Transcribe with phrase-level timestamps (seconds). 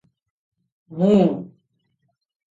[1.01, 1.19] ମୁଁ-